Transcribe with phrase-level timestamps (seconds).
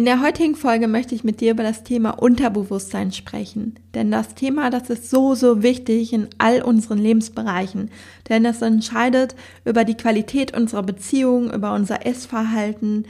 [0.00, 3.74] In der heutigen Folge möchte ich mit dir über das Thema Unterbewusstsein sprechen.
[3.92, 7.90] Denn das Thema, das ist so, so wichtig in all unseren Lebensbereichen.
[8.26, 13.04] Denn es entscheidet über die Qualität unserer Beziehung, über unser Essverhalten,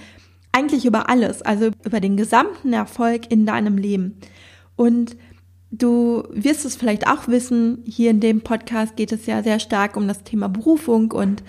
[0.51, 4.17] eigentlich über alles, also über den gesamten Erfolg in deinem Leben.
[4.75, 5.17] Und
[5.71, 9.97] du wirst es vielleicht auch wissen, hier in dem Podcast geht es ja sehr stark
[9.97, 11.45] um das Thema Berufung und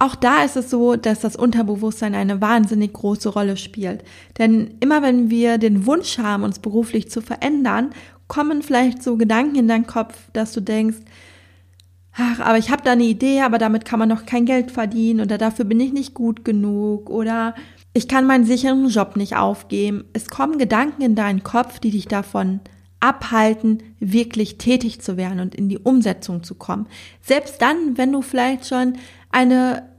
[0.00, 4.02] auch da ist es so, dass das Unterbewusstsein eine wahnsinnig große Rolle spielt.
[4.38, 7.90] Denn immer wenn wir den Wunsch haben, uns beruflich zu verändern,
[8.26, 10.96] kommen vielleicht so Gedanken in deinen Kopf, dass du denkst,
[12.14, 15.20] ach, aber ich habe da eine Idee, aber damit kann man noch kein Geld verdienen
[15.20, 17.54] oder dafür bin ich nicht gut genug oder
[17.92, 20.04] ich kann meinen sicheren Job nicht aufgeben.
[20.14, 22.60] Es kommen Gedanken in deinen Kopf, die dich davon
[23.00, 26.86] abhalten, wirklich tätig zu werden und in die Umsetzung zu kommen.
[27.20, 28.94] Selbst dann, wenn du vielleicht schon
[29.30, 29.90] eine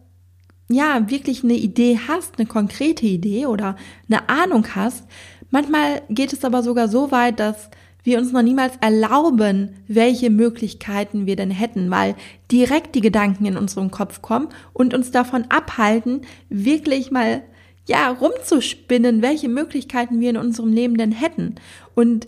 [0.71, 3.75] ja, wirklich eine Idee hast, eine konkrete Idee oder
[4.09, 5.05] eine Ahnung hast.
[5.49, 7.69] Manchmal geht es aber sogar so weit, dass
[8.03, 12.15] wir uns noch niemals erlauben, welche Möglichkeiten wir denn hätten, weil
[12.51, 17.43] direkt die Gedanken in unserem Kopf kommen und uns davon abhalten, wirklich mal
[17.87, 21.55] ja rumzuspinnen, welche Möglichkeiten wir in unserem Leben denn hätten.
[21.93, 22.27] Und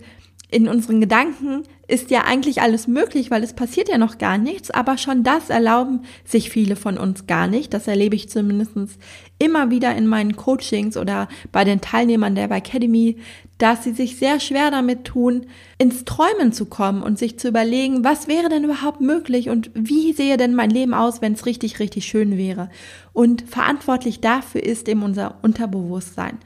[0.50, 4.72] in unseren Gedanken ist ja eigentlich alles möglich, weil es passiert ja noch gar nichts,
[4.72, 7.72] aber schon das erlauben sich viele von uns gar nicht.
[7.72, 8.98] Das erlebe ich zumindest
[9.38, 13.18] immer wieder in meinen Coachings oder bei den Teilnehmern der Academy,
[13.58, 15.46] dass sie sich sehr schwer damit tun,
[15.78, 20.12] ins Träumen zu kommen und sich zu überlegen, was wäre denn überhaupt möglich und wie
[20.12, 22.70] sehe denn mein Leben aus, wenn es richtig, richtig schön wäre.
[23.12, 26.38] Und verantwortlich dafür ist eben unser Unterbewusstsein.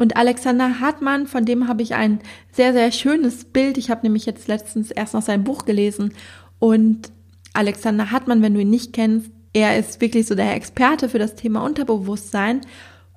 [0.00, 2.20] Und Alexander Hartmann, von dem habe ich ein
[2.52, 3.76] sehr, sehr schönes Bild.
[3.76, 6.14] Ich habe nämlich jetzt letztens erst noch sein Buch gelesen.
[6.58, 7.12] Und
[7.52, 11.34] Alexander Hartmann, wenn du ihn nicht kennst, er ist wirklich so der Experte für das
[11.34, 12.62] Thema Unterbewusstsein.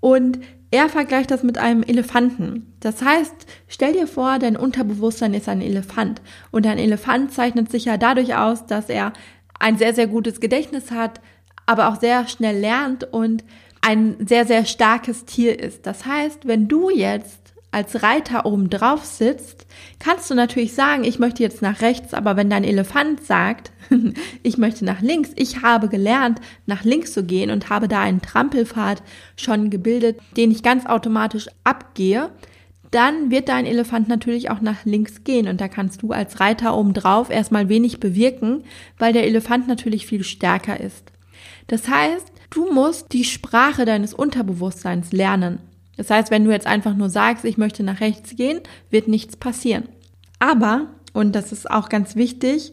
[0.02, 0.40] Und
[0.72, 2.74] er vergleicht das mit einem Elefanten.
[2.82, 6.22] Das heißt, stell dir vor, dein Unterbewusstsein ist ein Elefant.
[6.52, 9.14] Und ein Elefant zeichnet sich ja dadurch aus, dass er
[9.58, 11.22] ein sehr, sehr gutes Gedächtnis hat,
[11.66, 13.46] aber auch sehr schnell lernt und
[13.86, 15.86] ein sehr, sehr starkes Tier ist.
[15.86, 19.66] Das heißt, wenn du jetzt als Reiter oben drauf sitzt,
[20.00, 23.72] kannst du natürlich sagen, ich möchte jetzt nach rechts, aber wenn dein Elefant sagt,
[24.44, 28.22] ich möchte nach links, ich habe gelernt, nach links zu gehen und habe da einen
[28.22, 29.02] Trampelpfad
[29.36, 32.30] schon gebildet, den ich ganz automatisch abgehe,
[32.92, 36.78] dann wird dein Elefant natürlich auch nach links gehen und da kannst du als Reiter
[36.78, 38.64] oben drauf erstmal wenig bewirken,
[39.00, 41.12] weil der Elefant natürlich viel stärker ist.
[41.68, 45.58] Das heißt, Du musst die Sprache deines Unterbewusstseins lernen.
[45.98, 49.36] Das heißt, wenn du jetzt einfach nur sagst, ich möchte nach rechts gehen, wird nichts
[49.36, 49.86] passieren.
[50.38, 52.72] Aber, und das ist auch ganz wichtig,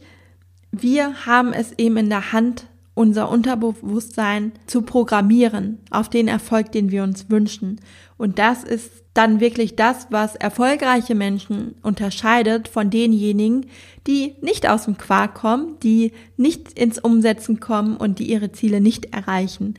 [0.71, 6.91] wir haben es eben in der Hand, unser Unterbewusstsein zu programmieren auf den Erfolg, den
[6.91, 7.81] wir uns wünschen.
[8.19, 13.66] Und das ist dann wirklich das, was erfolgreiche Menschen unterscheidet von denjenigen,
[14.06, 18.81] die nicht aus dem Quark kommen, die nicht ins Umsetzen kommen und die ihre Ziele
[18.81, 19.75] nicht erreichen.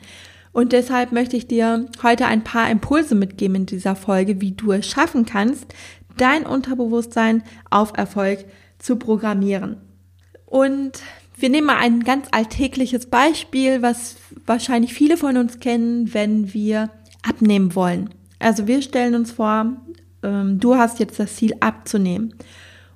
[0.52, 4.74] Und deshalb möchte ich dir heute ein paar Impulse mitgeben in dieser Folge, wie du
[4.74, 5.74] es schaffen kannst,
[6.18, 8.46] dein Unterbewusstsein auf Erfolg
[8.80, 9.78] zu programmieren.
[10.46, 11.02] Und
[11.38, 16.90] wir nehmen mal ein ganz alltägliches Beispiel, was wahrscheinlich viele von uns kennen, wenn wir
[17.24, 18.10] abnehmen wollen.
[18.42, 19.68] Also wir stellen uns vor,
[20.24, 22.34] ähm, du hast jetzt das Ziel abzunehmen.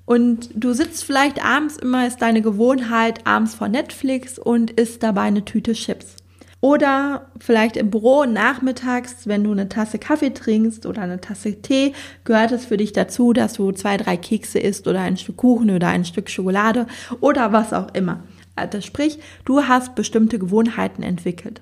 [0.06, 5.24] Und du sitzt vielleicht abends immer, ist deine Gewohnheit, abends vor Netflix und isst dabei
[5.24, 6.18] eine Tüte Chips.
[6.62, 11.94] Oder vielleicht im Büro nachmittags, wenn du eine Tasse Kaffee trinkst oder eine Tasse Tee,
[12.24, 15.70] gehört es für dich dazu, dass du zwei, drei Kekse isst oder ein Stück Kuchen
[15.70, 16.88] oder ein Stück Schokolade
[17.20, 18.24] oder was auch immer.
[18.56, 21.62] Also sprich, du hast bestimmte Gewohnheiten entwickelt.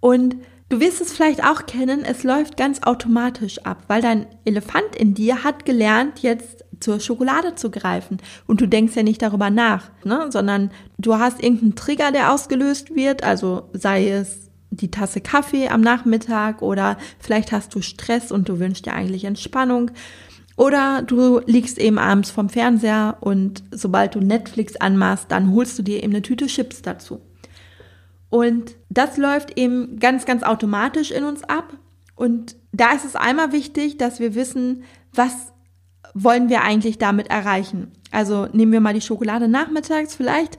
[0.00, 0.36] Und
[0.70, 5.14] Du wirst es vielleicht auch kennen, es läuft ganz automatisch ab, weil dein Elefant in
[5.14, 8.18] dir hat gelernt, jetzt zur Schokolade zu greifen.
[8.46, 10.26] Und du denkst ja nicht darüber nach, ne?
[10.30, 15.80] sondern du hast irgendeinen Trigger, der ausgelöst wird, also sei es die Tasse Kaffee am
[15.80, 19.90] Nachmittag oder vielleicht hast du Stress und du wünschst dir eigentlich Entspannung.
[20.56, 25.82] Oder du liegst eben abends vom Fernseher und sobald du Netflix anmachst, dann holst du
[25.82, 27.20] dir eben eine Tüte Chips dazu.
[28.30, 31.76] Und das läuft eben ganz, ganz automatisch in uns ab.
[32.14, 34.82] Und da ist es einmal wichtig, dass wir wissen,
[35.12, 35.52] was
[36.14, 37.92] wollen wir eigentlich damit erreichen.
[38.10, 40.14] Also nehmen wir mal die Schokolade nachmittags.
[40.14, 40.58] Vielleicht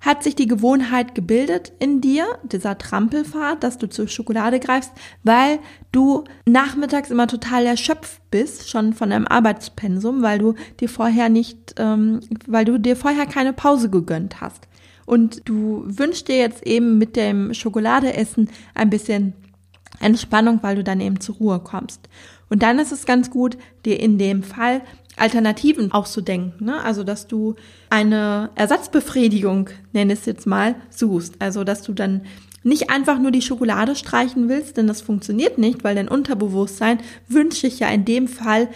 [0.00, 4.92] hat sich die Gewohnheit gebildet in dir, dieser Trampelfahrt, dass du zur Schokolade greifst,
[5.24, 5.58] weil
[5.90, 11.74] du nachmittags immer total erschöpft bist, schon von deinem Arbeitspensum, weil du dir vorher nicht,
[11.78, 14.67] ähm, weil du dir vorher keine Pause gegönnt hast.
[15.08, 19.32] Und du wünschst dir jetzt eben mit dem Schokoladeessen ein bisschen
[20.00, 22.10] Entspannung, weil du dann eben zur Ruhe kommst.
[22.50, 23.56] Und dann ist es ganz gut,
[23.86, 24.82] dir in dem Fall
[25.16, 26.62] Alternativen auszudenken.
[26.62, 26.82] Ne?
[26.82, 27.54] Also, dass du
[27.88, 31.36] eine Ersatzbefriedigung, nenne es jetzt mal, suchst.
[31.38, 32.26] Also, dass du dann
[32.62, 37.62] nicht einfach nur die Schokolade streichen willst, denn das funktioniert nicht, weil dein Unterbewusstsein wünscht
[37.62, 38.68] sich ja in dem Fall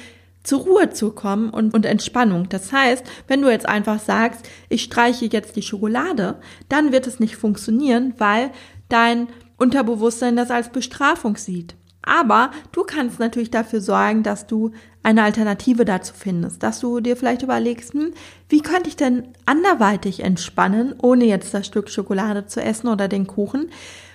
[0.43, 2.49] zur Ruhe zu kommen und, und Entspannung.
[2.49, 7.21] Das heißt, wenn du jetzt einfach sagst, ich streiche jetzt die Schokolade, dann wird es
[7.21, 8.50] nicht funktionieren, weil
[8.89, 11.75] dein Unterbewusstsein das als Bestrafung sieht.
[12.03, 14.73] Aber du kannst natürlich dafür sorgen, dass du
[15.05, 18.12] eine Alternative dazu findest, dass du dir vielleicht überlegst, hm,
[18.49, 23.27] wie könnte ich denn anderweitig entspannen, ohne jetzt das Stück Schokolade zu essen oder den
[23.27, 23.71] Kuchen.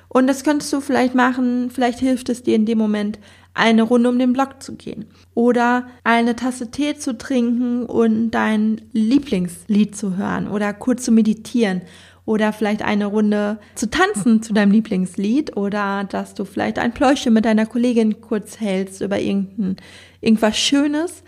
[0.09, 3.19] Und das könntest du vielleicht machen, vielleicht hilft es dir in dem Moment,
[3.57, 8.81] eine Runde um den Block zu gehen oder eine Tasse Tee zu trinken und dein
[8.93, 11.81] Lieblingslied zu hören oder kurz zu meditieren
[12.25, 17.33] oder vielleicht eine Runde zu tanzen zu deinem Lieblingslied oder dass du vielleicht ein Pläuschchen
[17.33, 19.77] mit deiner Kollegin kurz hältst über irgendein,
[20.21, 21.23] irgendwas Schönes.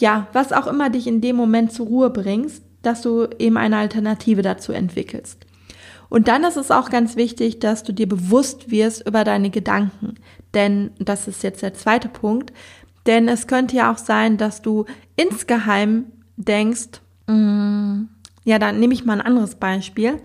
[0.00, 3.76] Ja, was auch immer dich in dem Moment zur Ruhe bringst, dass du eben eine
[3.76, 5.46] Alternative dazu entwickelst.
[6.12, 10.16] Und dann ist es auch ganz wichtig, dass du dir bewusst wirst über deine Gedanken.
[10.52, 12.52] Denn das ist jetzt der zweite Punkt.
[13.06, 14.84] Denn es könnte ja auch sein, dass du
[15.16, 16.04] insgeheim
[16.36, 18.02] denkst, mm,
[18.44, 20.20] ja, dann nehme ich mal ein anderes Beispiel.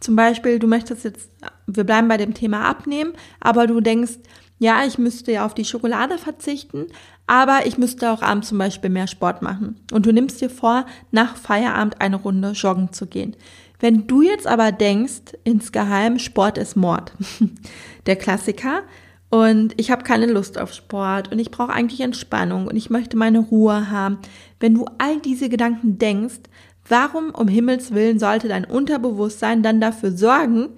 [0.00, 1.28] Zum Beispiel, du möchtest jetzt,
[1.66, 4.14] wir bleiben bei dem Thema abnehmen, aber du denkst,
[4.58, 6.86] ja, ich müsste ja auf die Schokolade verzichten,
[7.26, 9.80] aber ich müsste auch abends zum Beispiel mehr Sport machen.
[9.92, 13.36] Und du nimmst dir vor, nach Feierabend eine Runde joggen zu gehen.
[13.78, 17.12] Wenn du jetzt aber denkst, insgeheim, Sport ist Mord,
[18.06, 18.82] der Klassiker,
[19.28, 23.16] und ich habe keine Lust auf Sport und ich brauche eigentlich Entspannung und ich möchte
[23.16, 24.18] meine Ruhe haben.
[24.60, 26.40] Wenn du all diese Gedanken denkst,
[26.88, 30.68] warum um Himmels willen sollte dein Unterbewusstsein dann dafür sorgen,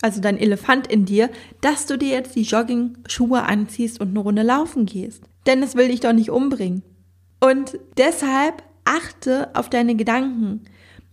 [0.00, 1.28] also dein Elefant in dir,
[1.60, 5.24] dass du dir jetzt die Jogging-Schuhe anziehst und eine Runde laufen gehst?
[5.46, 6.82] Denn es will dich doch nicht umbringen.
[7.40, 10.62] Und deshalb achte auf deine Gedanken.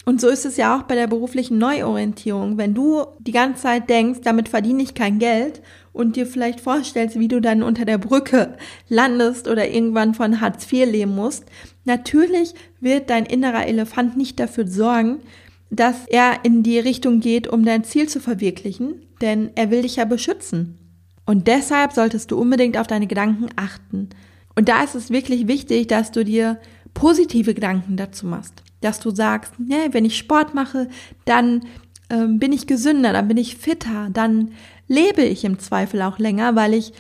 [0.06, 2.60] Und so ist es ja auch bei der beruflichen Neuorientierung.
[2.60, 5.64] Wenn du die ganze Zeit denkst, damit verdiene ich kein Geld
[5.94, 8.56] und dir vielleicht vorstellst, wie du dann unter der Brücke
[8.88, 11.46] landest oder irgendwann von Hartz IV leben musst,
[11.86, 15.22] natürlich wird dein innerer Elefant nicht dafür sorgen,
[15.72, 19.96] dass er in die Richtung geht, um dein Ziel zu verwirklichen, denn er will dich
[19.96, 20.78] ja beschützen.
[21.26, 24.10] Und deshalb solltest du unbedingt auf deine Gedanken achten.
[24.56, 26.60] Und da ist es wirklich wichtig, dass du dir
[26.94, 30.88] positive Gedanken dazu machst dass du sagst, ne, wenn ich Sport mache,
[31.26, 31.66] dann
[32.10, 34.52] ähm, bin ich gesünder, dann bin ich fitter, dann
[34.88, 36.94] lebe ich im Zweifel auch länger, weil ich,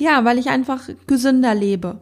[0.00, 2.00] ja, weil ich einfach gesünder lebe.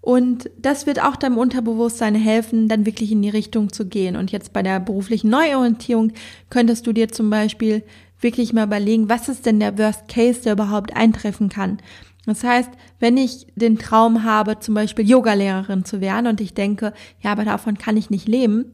[0.00, 4.16] Und das wird auch deinem Unterbewusstsein helfen, dann wirklich in die Richtung zu gehen.
[4.16, 6.12] Und jetzt bei der beruflichen Neuorientierung
[6.48, 7.82] könntest du dir zum Beispiel
[8.20, 11.78] wirklich mal überlegen, was ist denn der Worst Case, der überhaupt eintreffen kann.
[12.28, 12.70] Das heißt,
[13.00, 16.92] wenn ich den Traum habe, zum Beispiel Yogalehrerin zu werden und ich denke,
[17.22, 18.66] ja, aber davon kann ich nicht leben,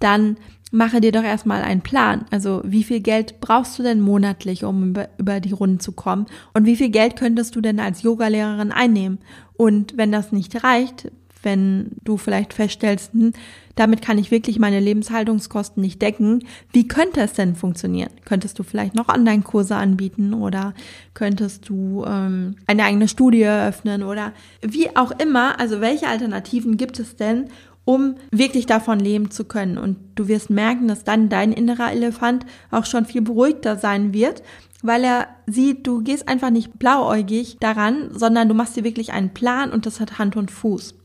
[0.00, 0.36] dann
[0.72, 2.24] mache dir doch erstmal einen Plan.
[2.32, 6.26] Also wie viel Geld brauchst du denn monatlich, um über, die Runden zu kommen?
[6.52, 9.18] Und wie viel Geld könntest du denn als Yogalehrerin einnehmen?
[9.56, 11.12] Und wenn das nicht reicht,
[11.46, 13.32] wenn du vielleicht feststellst, hm,
[13.76, 16.44] damit kann ich wirklich meine Lebenshaltungskosten nicht decken.
[16.72, 18.10] Wie könnte es denn funktionieren?
[18.24, 20.74] Könntest du vielleicht noch Online-Kurse anbieten oder
[21.14, 25.60] könntest du ähm, eine eigene Studie eröffnen oder wie auch immer?
[25.60, 27.46] Also welche Alternativen gibt es denn,
[27.84, 29.78] um wirklich davon leben zu können?
[29.78, 34.42] Und du wirst merken, dass dann dein innerer Elefant auch schon viel beruhigter sein wird,
[34.82, 39.32] weil er sieht, du gehst einfach nicht blauäugig daran, sondern du machst dir wirklich einen
[39.32, 40.95] Plan und das hat Hand und Fuß.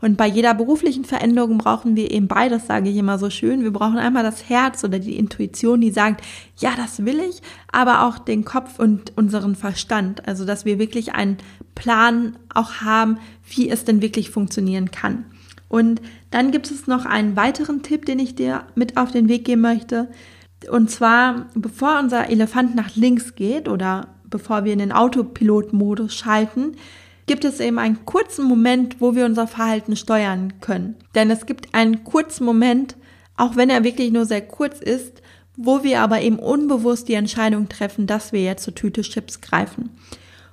[0.00, 3.62] Und bei jeder beruflichen Veränderung brauchen wir eben beides, sage ich immer so schön.
[3.62, 6.24] Wir brauchen einmal das Herz oder die Intuition, die sagt,
[6.56, 10.26] ja, das will ich, aber auch den Kopf und unseren Verstand.
[10.26, 11.38] Also, dass wir wirklich einen
[11.74, 15.24] Plan auch haben, wie es denn wirklich funktionieren kann.
[15.68, 19.44] Und dann gibt es noch einen weiteren Tipp, den ich dir mit auf den Weg
[19.44, 20.08] geben möchte.
[20.70, 26.72] Und zwar, bevor unser Elefant nach links geht oder bevor wir in den Autopilot-Modus schalten,
[27.30, 30.96] gibt es eben einen kurzen Moment, wo wir unser Verhalten steuern können.
[31.14, 32.96] Denn es gibt einen kurzen Moment,
[33.36, 35.22] auch wenn er wirklich nur sehr kurz ist,
[35.56, 39.90] wo wir aber eben unbewusst die Entscheidung treffen, dass wir jetzt zur Tüte Chips greifen.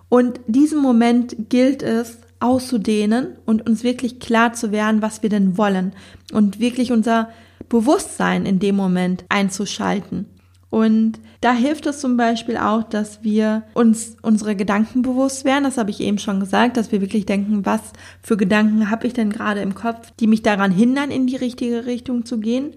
[0.08, 5.58] Und diesen Moment gilt es auszudehnen und uns wirklich klar zu werden, was wir denn
[5.58, 5.94] wollen
[6.32, 7.32] und wirklich unser
[7.70, 10.28] Bewusstsein in dem Moment einzuschalten.
[10.70, 15.64] Und da hilft es zum Beispiel auch, dass wir uns unsere Gedanken bewusst werden.
[15.64, 17.82] Das habe ich eben schon gesagt, dass wir wirklich denken, was
[18.22, 21.86] für Gedanken habe ich denn gerade im Kopf, die mich daran hindern, in die richtige
[21.86, 22.74] Richtung zu gehen.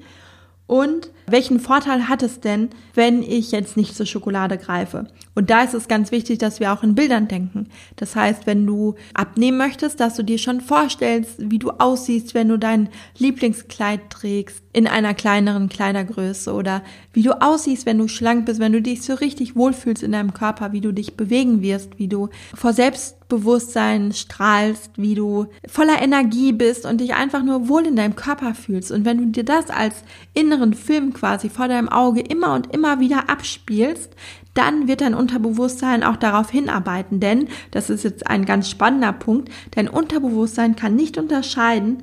[0.66, 5.06] Und welchen Vorteil hat es denn, wenn ich jetzt nicht zur Schokolade greife?
[5.34, 7.68] Und da ist es ganz wichtig, dass wir auch in Bildern denken.
[7.96, 12.48] Das heißt, wenn du abnehmen möchtest, dass du dir schon vorstellst, wie du aussiehst, wenn
[12.48, 16.82] du dein Lieblingskleid trägst in einer kleineren Kleidergröße oder
[17.12, 20.32] wie du aussiehst, wenn du schlank bist, wenn du dich so richtig wohlfühlst in deinem
[20.32, 26.52] Körper, wie du dich bewegen wirst, wie du vor Selbstbewusstsein strahlst, wie du voller Energie
[26.52, 28.92] bist und dich einfach nur wohl in deinem Körper fühlst.
[28.92, 32.98] Und wenn du dir das als inneren Film quasi vor deinem Auge immer und immer
[32.98, 34.16] wieder abspielst,
[34.54, 39.50] dann wird dein Unterbewusstsein auch darauf hinarbeiten, denn das ist jetzt ein ganz spannender Punkt,
[39.72, 42.02] dein Unterbewusstsein kann nicht unterscheiden,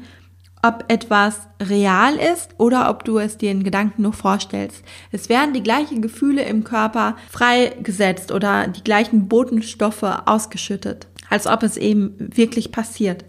[0.62, 4.84] ob etwas real ist oder ob du es dir in Gedanken nur vorstellst.
[5.12, 11.64] Es werden die gleichen Gefühle im Körper freigesetzt oder die gleichen Botenstoffe ausgeschüttet, als ob
[11.64, 13.26] es eben wirklich passiert.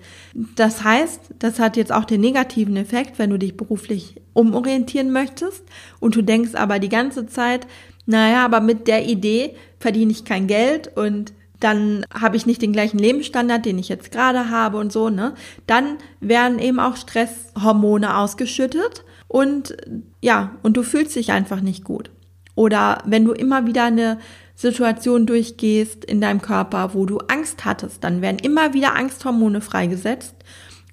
[0.57, 5.65] Das heißt, das hat jetzt auch den negativen Effekt, wenn du dich beruflich umorientieren möchtest
[5.99, 7.67] und du denkst aber die ganze Zeit,
[8.07, 12.73] naja, aber mit der Idee verdiene ich kein Geld und dann habe ich nicht den
[12.73, 15.35] gleichen Lebensstandard, den ich jetzt gerade habe und so, ne?
[15.67, 19.77] Dann werden eben auch Stresshormone ausgeschüttet und
[20.23, 22.11] ja, und du fühlst dich einfach nicht gut.
[22.55, 24.19] Oder wenn du immer wieder eine
[24.55, 30.35] Situation durchgehst in deinem Körper, wo du Angst hattest, dann werden immer wieder Angsthormone freigesetzt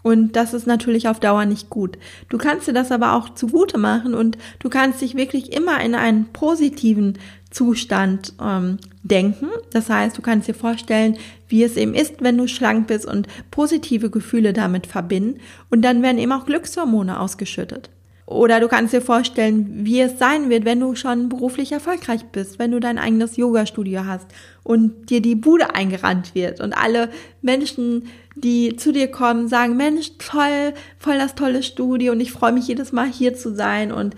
[0.06, 1.98] und das ist natürlich auf Dauer nicht gut.
[2.30, 5.96] Du kannst dir das aber auch zugute machen und du kannst dich wirklich immer in
[5.96, 7.18] einen positiven
[7.50, 9.48] Zustand ähm, denken.
[9.72, 13.28] Das heißt, du kannst dir vorstellen, wie es eben ist, wenn du schlank bist und
[13.50, 15.40] positive Gefühle damit verbinden.
[15.72, 17.90] Und dann werden eben auch Glückshormone ausgeschüttet.
[18.28, 22.58] Oder du kannst dir vorstellen, wie es sein wird, wenn du schon beruflich erfolgreich bist,
[22.58, 24.26] wenn du dein eigenes Yoga-Studio hast
[24.64, 27.10] und dir die Bude eingerannt wird und alle
[27.44, 32.52] Menschen, die zu dir kommen, sagen, Mensch, toll, voll das tolle Studio und ich freue
[32.52, 34.16] mich jedes Mal hier zu sein und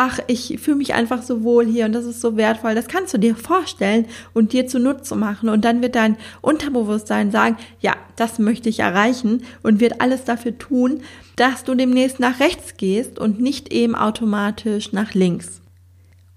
[0.00, 2.76] ach, ich fühle mich einfach so wohl hier und das ist so wertvoll.
[2.76, 5.48] Das kannst du dir vorstellen und dir zunutze machen.
[5.48, 10.56] Und dann wird dein Unterbewusstsein sagen, ja, das möchte ich erreichen und wird alles dafür
[10.56, 11.02] tun,
[11.34, 15.62] dass du demnächst nach rechts gehst und nicht eben automatisch nach links.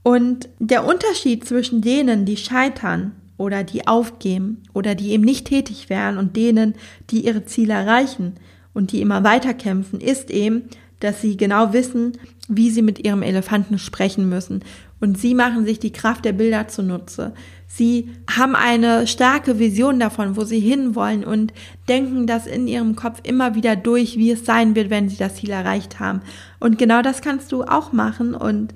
[0.01, 5.88] Und der Unterschied zwischen denen, die scheitern oder die aufgeben oder die eben nicht tätig
[5.88, 6.74] werden und denen,
[7.12, 8.38] die ihre Ziele erreichen
[8.74, 10.63] und die immer weiter kämpfen, ist eben,
[11.01, 12.17] dass sie genau wissen,
[12.48, 14.63] wie sie mit ihrem Elefanten sprechen müssen.
[15.00, 17.34] Und sie machen sich die Kraft der Bilder zunutze.
[17.67, 21.53] Sie haben eine starke Vision davon, wo sie hinwollen und
[21.88, 25.36] denken das in ihrem Kopf immer wieder durch, wie es sein wird, wenn sie das
[25.36, 26.22] Ziel erreicht haben.
[26.60, 28.36] Und genau das kannst du auch machen.
[28.36, 28.74] Und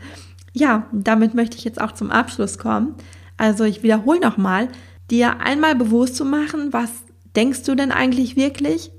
[0.53, 2.96] ja, damit möchte ich jetzt auch zum Abschluss kommen.
[3.38, 4.70] Also ich wiederhole nochmal,
[5.12, 6.89] dir einmal bewusst zu machen, was
[7.36, 8.91] denkst du denn eigentlich wirklich?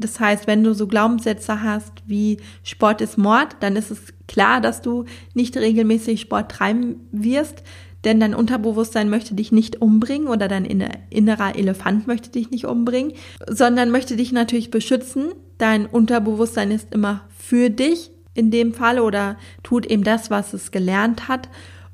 [0.00, 4.60] Das heißt, wenn du so Glaubenssätze hast wie Sport ist Mord, dann ist es klar,
[4.60, 5.04] dass du
[5.34, 7.62] nicht regelmäßig Sport treiben wirst,
[8.04, 13.12] denn dein Unterbewusstsein möchte dich nicht umbringen oder dein innerer Elefant möchte dich nicht umbringen,
[13.46, 15.32] sondern möchte dich natürlich beschützen.
[15.58, 20.70] Dein Unterbewusstsein ist immer für dich in dem Fall oder tut eben das, was es
[20.70, 21.50] gelernt hat.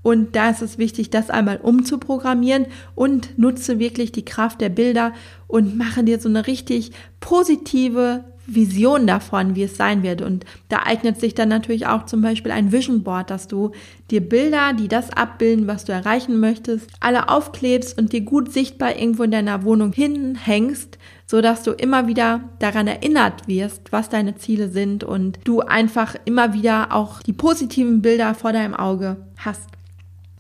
[0.07, 5.13] Und da ist es wichtig, das einmal umzuprogrammieren und nutze wirklich die Kraft der Bilder
[5.49, 10.23] und mache dir so eine richtig positive Vision davon, wie es sein wird.
[10.23, 13.73] Und da eignet sich dann natürlich auch zum Beispiel ein Vision Board, dass du
[14.13, 18.95] dir Bilder, die das abbilden, was du erreichen möchtest, alle aufklebst und dir gut sichtbar
[18.95, 24.37] irgendwo in deiner Wohnung hinhängst, so dass du immer wieder daran erinnert wirst, was deine
[24.37, 29.76] Ziele sind und du einfach immer wieder auch die positiven Bilder vor deinem Auge hast.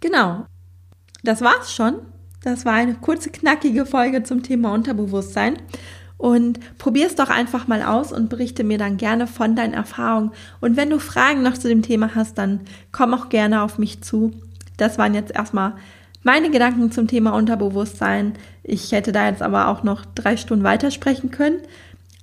[0.06, 0.46] Genau.
[1.24, 1.96] Das war's schon.
[2.44, 5.56] Das war eine kurze, knackige Folge zum Thema Unterbewusstsein.
[6.16, 10.30] Und probier es doch einfach mal aus und berichte mir dann gerne von deinen Erfahrungen.
[10.60, 12.60] Und wenn du Fragen noch zu dem Thema hast, dann
[12.92, 14.30] komm auch gerne auf mich zu.
[14.76, 15.74] Das waren jetzt erstmal
[16.22, 18.34] meine Gedanken zum Thema Unterbewusstsein.
[18.62, 21.58] Ich hätte da jetzt aber auch noch drei Stunden weitersprechen können.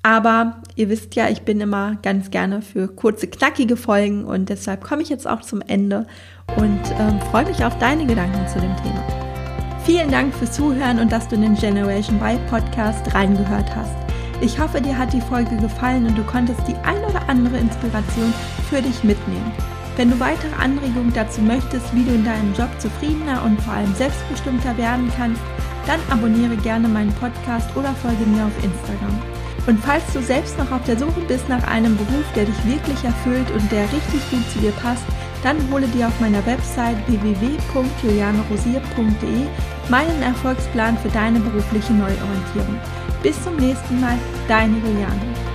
[0.04, 4.84] Aber ihr wisst ja, ich bin immer ganz gerne für kurze, knackige Folgen und deshalb
[4.84, 6.06] komme ich jetzt auch zum Ende
[6.58, 9.02] und ähm, freue mich auf deine Gedanken zu dem Thema.
[9.86, 13.96] Vielen Dank fürs Zuhören und dass du in den Generation Y Podcast reingehört hast.
[14.42, 18.34] Ich hoffe, dir hat die Folge gefallen und du konntest die ein oder andere Inspiration
[18.70, 19.54] für dich mitnehmen.
[19.96, 23.94] Wenn du weitere Anregungen dazu möchtest, wie du in deinem Job zufriedener und vor allem
[23.96, 25.42] selbstbestimmter werden kannst,
[25.88, 29.22] dann abonniere gerne meinen Podcast oder folge mir auf Instagram.
[29.66, 33.02] Und falls du selbst noch auf der Suche bist nach einem Beruf, der dich wirklich
[33.04, 35.06] erfüllt und der richtig gut zu dir passt,
[35.42, 39.48] dann hole dir auf meiner Website www.julianerosier.de
[39.90, 42.78] meinen Erfolgsplan für deine berufliche Neuorientierung.
[43.22, 44.18] Bis zum nächsten Mal,
[44.48, 45.53] deine Juliane.